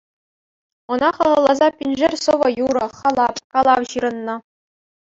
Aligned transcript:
Ӑна 0.93 1.09
халалласа 1.15 1.67
пиншер 1.77 2.13
сӑвӑ-юрӑ, 2.23 2.85
халап, 2.99 3.35
калав 3.53 3.81
ҫырӑннӑ. 3.89 4.35